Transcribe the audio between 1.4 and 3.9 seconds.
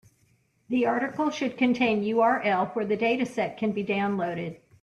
contain URL where the dataset can be